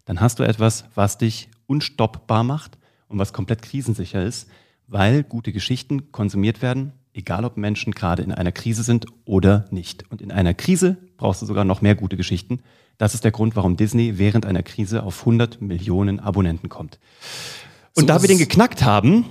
dann 0.05 0.21
hast 0.21 0.39
du 0.39 0.43
etwas, 0.43 0.85
was 0.95 1.17
dich 1.17 1.49
unstoppbar 1.67 2.45
macht 2.45 2.77
und 3.09 3.19
was 3.19 3.33
komplett 3.33 3.61
krisensicher 3.61 4.23
ist, 4.23 4.47
weil 4.87 5.23
gute 5.23 5.51
Geschichten 5.51 6.13
konsumiert 6.13 6.61
werden, 6.61 6.93
egal 7.13 7.45
ob 7.45 7.57
Menschen 7.57 7.93
gerade 7.93 8.23
in 8.23 8.31
einer 8.31 8.51
Krise 8.51 8.83
sind 8.83 9.05
oder 9.25 9.65
nicht. 9.71 10.05
Und 10.09 10.21
in 10.21 10.31
einer 10.31 10.53
Krise 10.53 10.97
brauchst 11.17 11.41
du 11.41 11.45
sogar 11.45 11.65
noch 11.65 11.81
mehr 11.81 11.95
gute 11.95 12.17
Geschichten. 12.17 12.59
Das 12.97 13.13
ist 13.13 13.23
der 13.23 13.31
Grund, 13.31 13.55
warum 13.55 13.77
Disney 13.77 14.17
während 14.17 14.45
einer 14.45 14.63
Krise 14.63 15.03
auf 15.03 15.21
100 15.21 15.61
Millionen 15.61 16.19
Abonnenten 16.19 16.69
kommt. 16.69 16.99
Und 17.95 18.01
so 18.01 18.07
da 18.07 18.21
wir 18.21 18.27
den 18.27 18.37
geknackt 18.37 18.83
haben, 18.83 19.25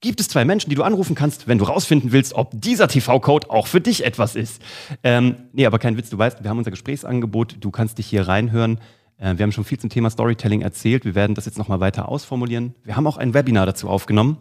gibt 0.00 0.20
es 0.20 0.28
zwei 0.28 0.44
Menschen, 0.44 0.70
die 0.70 0.76
du 0.76 0.82
anrufen 0.82 1.14
kannst, 1.14 1.48
wenn 1.48 1.58
du 1.58 1.64
rausfinden 1.64 2.12
willst, 2.12 2.34
ob 2.34 2.50
dieser 2.52 2.88
TV-Code 2.88 3.50
auch 3.50 3.66
für 3.66 3.80
dich 3.80 4.04
etwas 4.04 4.36
ist. 4.36 4.62
Ähm, 5.02 5.36
nee, 5.52 5.66
aber 5.66 5.78
kein 5.78 5.96
Witz, 5.96 6.10
du 6.10 6.18
weißt, 6.18 6.42
wir 6.42 6.50
haben 6.50 6.58
unser 6.58 6.70
Gesprächsangebot, 6.70 7.56
du 7.60 7.70
kannst 7.70 7.98
dich 7.98 8.06
hier 8.06 8.28
reinhören. 8.28 8.78
Äh, 9.16 9.36
wir 9.36 9.42
haben 9.42 9.52
schon 9.52 9.64
viel 9.64 9.78
zum 9.78 9.90
Thema 9.90 10.10
Storytelling 10.10 10.60
erzählt, 10.60 11.04
wir 11.04 11.14
werden 11.14 11.34
das 11.34 11.46
jetzt 11.46 11.58
nochmal 11.58 11.80
weiter 11.80 12.08
ausformulieren. 12.08 12.74
Wir 12.84 12.96
haben 12.96 13.06
auch 13.06 13.16
ein 13.16 13.34
Webinar 13.34 13.66
dazu 13.66 13.88
aufgenommen 13.88 14.38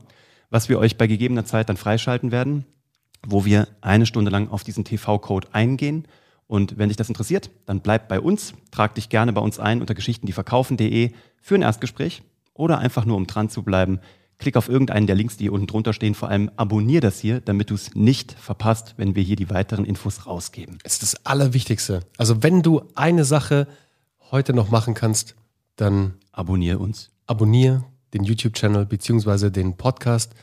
was 0.49 0.69
wir 0.69 0.79
euch 0.79 0.97
bei 0.97 1.07
gegebener 1.07 1.45
Zeit 1.45 1.69
dann 1.69 1.77
freischalten 1.77 2.31
werden, 2.31 2.65
wo 3.25 3.45
wir 3.45 3.67
eine 3.81 4.05
Stunde 4.05 4.31
lang 4.31 4.49
auf 4.49 4.63
diesen 4.63 4.85
TV-Code 4.85 5.49
eingehen. 5.51 6.07
Und 6.47 6.77
wenn 6.77 6.89
dich 6.89 6.97
das 6.97 7.09
interessiert, 7.09 7.49
dann 7.65 7.81
bleib 7.81 8.07
bei 8.07 8.19
uns, 8.19 8.53
trag 8.71 8.95
dich 8.95 9.09
gerne 9.09 9.33
bei 9.33 9.41
uns 9.41 9.59
ein 9.59 9.81
unter 9.81 9.93
geschichtendieverkaufen.de 9.93 11.11
für 11.41 11.55
ein 11.55 11.61
Erstgespräch 11.61 12.23
oder 12.53 12.79
einfach 12.79 13.05
nur 13.05 13.17
um 13.17 13.27
dran 13.27 13.49
zu 13.49 13.63
bleiben. 13.63 13.99
Klick 14.39 14.55
auf 14.55 14.69
irgendeinen 14.69 15.07
der 15.07 15.15
Links, 15.15 15.37
die 15.37 15.45
hier 15.45 15.53
unten 15.53 15.67
drunter 15.67 15.93
stehen. 15.93 16.13
Vor 16.13 16.29
allem 16.29 16.51
abonnier 16.55 17.01
das 17.01 17.19
hier, 17.19 17.41
damit 17.41 17.71
du 17.71 17.73
es 17.73 17.95
nicht 17.95 18.33
verpasst, 18.33 18.93
wenn 18.97 19.15
wir 19.15 19.23
hier 19.23 19.35
die 19.35 19.49
weiteren 19.49 19.83
Infos 19.83 20.27
rausgeben. 20.27 20.77
Es 20.83 20.93
ist 20.93 21.01
das 21.01 21.25
Allerwichtigste. 21.25 22.01
Also 22.17 22.43
wenn 22.43 22.61
du 22.61 22.83
eine 22.93 23.25
Sache 23.25 23.67
heute 24.31 24.53
noch 24.53 24.69
machen 24.69 24.93
kannst, 24.93 25.35
dann 25.75 26.13
abonnier 26.31 26.79
uns. 26.79 27.09
Abonnier 27.25 27.83
den 28.13 28.23
YouTube-Channel 28.23 28.85
beziehungsweise 28.85 29.51
den 29.51 29.77
Podcast. 29.77 30.33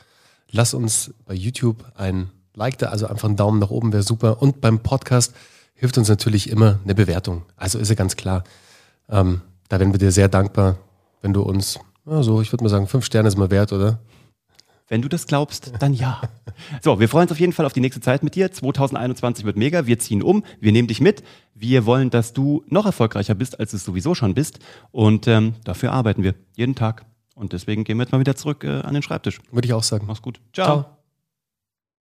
Lass 0.51 0.73
uns 0.73 1.13
bei 1.25 1.33
YouTube 1.33 1.85
ein 1.95 2.29
Like 2.55 2.77
da, 2.77 2.87
also 2.87 3.07
einfach 3.07 3.27
einen 3.27 3.35
Daumen 3.35 3.59
nach 3.59 3.69
oben 3.69 3.91
wäre 3.91 4.03
super. 4.03 4.41
Und 4.41 4.61
beim 4.61 4.79
Podcast 4.79 5.33
hilft 5.73 5.97
uns 5.97 6.07
natürlich 6.07 6.49
immer 6.49 6.79
eine 6.83 6.95
Bewertung. 6.95 7.43
Also 7.57 7.79
ist 7.79 7.89
ja 7.89 7.95
ganz 7.95 8.15
klar. 8.15 8.43
Ähm, 9.09 9.41
da 9.67 9.79
wären 9.79 9.93
wir 9.93 9.99
dir 9.99 10.11
sehr 10.11 10.29
dankbar, 10.29 10.77
wenn 11.21 11.33
du 11.33 11.41
uns, 11.41 11.79
also 12.05 12.41
ich 12.41 12.51
würde 12.51 12.63
mal 12.63 12.69
sagen, 12.69 12.87
fünf 12.87 13.05
Sterne 13.05 13.27
ist 13.27 13.37
mal 13.37 13.51
wert, 13.51 13.73
oder? 13.73 13.99
Wenn 14.87 15.01
du 15.01 15.09
das 15.09 15.25
glaubst, 15.25 15.73
dann 15.79 15.93
ja. 15.93 16.21
So, 16.81 16.99
wir 16.99 17.09
freuen 17.09 17.23
uns 17.23 17.31
auf 17.31 17.39
jeden 17.39 17.53
Fall 17.53 17.65
auf 17.65 17.73
die 17.73 17.81
nächste 17.81 18.01
Zeit 18.01 18.23
mit 18.23 18.35
dir. 18.35 18.51
2021 18.51 19.43
wird 19.43 19.57
mega. 19.57 19.87
Wir 19.87 19.97
ziehen 19.97 20.21
um. 20.21 20.43
Wir 20.59 20.71
nehmen 20.71 20.87
dich 20.87 21.01
mit. 21.01 21.23
Wir 21.55 21.85
wollen, 21.85 22.11
dass 22.11 22.33
du 22.33 22.63
noch 22.67 22.85
erfolgreicher 22.85 23.33
bist, 23.33 23.59
als 23.59 23.71
du 23.71 23.77
es 23.77 23.83
sowieso 23.83 24.13
schon 24.13 24.35
bist. 24.35 24.59
Und 24.91 25.27
ähm, 25.27 25.55
dafür 25.63 25.91
arbeiten 25.91 26.21
wir 26.21 26.35
jeden 26.55 26.75
Tag. 26.75 27.03
Und 27.35 27.53
deswegen 27.53 27.83
gehen 27.83 27.97
wir 27.97 28.03
jetzt 28.03 28.11
mal 28.11 28.19
wieder 28.19 28.35
zurück 28.35 28.63
äh, 28.63 28.81
an 28.81 28.93
den 28.93 29.03
Schreibtisch. 29.03 29.41
Würde 29.51 29.67
ich 29.67 29.73
auch 29.73 29.83
sagen. 29.83 30.05
Mach's 30.07 30.21
gut. 30.21 30.39
Ciao. 30.53 30.65
Ciao. 30.65 30.94